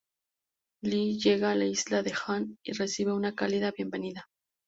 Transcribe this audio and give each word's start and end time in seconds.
Lee 0.81 1.19
llega 1.19 1.51
a 1.51 1.55
la 1.55 1.65
isla 1.65 2.01
de 2.01 2.11
Han 2.25 2.57
y 2.63 2.71
recibe 2.71 3.13
una 3.13 3.35
cálida 3.35 3.69
bienvenida. 3.71 4.27